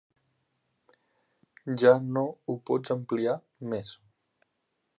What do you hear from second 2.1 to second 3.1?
no ho pots